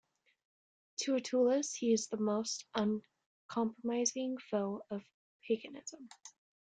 To 1.01 1.13
Rutilius, 1.13 1.75
he 1.75 1.93
is 1.93 2.07
the 2.07 2.17
most 2.17 2.65
uncompromising 2.73 4.39
foe 4.39 4.83
of 4.89 5.03
paganism. 5.47 6.09